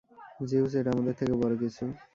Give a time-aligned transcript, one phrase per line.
[0.47, 1.83] Zeus, এটা আমাদের থেকেও বড় কিছু।